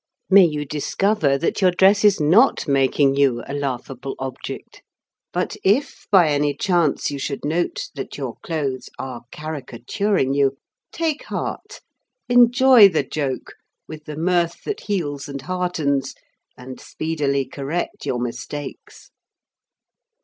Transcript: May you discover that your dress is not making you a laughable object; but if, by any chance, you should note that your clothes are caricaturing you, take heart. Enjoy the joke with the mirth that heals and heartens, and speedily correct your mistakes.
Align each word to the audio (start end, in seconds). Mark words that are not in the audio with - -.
May 0.31 0.45
you 0.45 0.65
discover 0.65 1.37
that 1.37 1.61
your 1.61 1.69
dress 1.69 2.03
is 2.03 2.19
not 2.19 2.67
making 2.67 3.15
you 3.17 3.43
a 3.47 3.53
laughable 3.53 4.15
object; 4.17 4.81
but 5.31 5.55
if, 5.63 6.07
by 6.09 6.29
any 6.31 6.55
chance, 6.55 7.11
you 7.11 7.19
should 7.19 7.45
note 7.45 7.89
that 7.93 8.17
your 8.17 8.37
clothes 8.41 8.89
are 8.97 9.25
caricaturing 9.31 10.33
you, 10.33 10.57
take 10.91 11.25
heart. 11.25 11.81
Enjoy 12.27 12.89
the 12.89 13.03
joke 13.03 13.53
with 13.87 14.05
the 14.05 14.17
mirth 14.17 14.63
that 14.63 14.79
heals 14.79 15.29
and 15.29 15.43
heartens, 15.43 16.15
and 16.57 16.79
speedily 16.81 17.45
correct 17.45 18.03
your 18.03 18.17
mistakes. 18.19 19.11